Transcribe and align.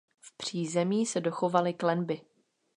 V 0.21 0.37
přízemí 0.37 1.05
se 1.05 1.21
dochovaly 1.21 1.73
klenby. 1.73 2.21